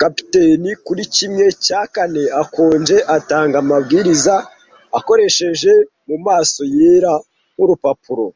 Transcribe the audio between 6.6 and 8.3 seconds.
yera nk'urupapuro,